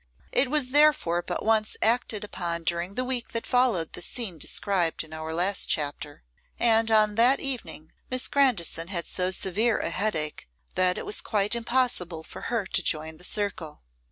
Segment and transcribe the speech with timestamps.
[0.31, 5.03] It was therefore but once acted upon during the week that followed the scene described
[5.03, 6.23] in our last chapter,
[6.57, 11.53] and on that evening Miss Grandison had so severe a headache, that it was quite
[11.53, 13.83] impossible for her to join the circle.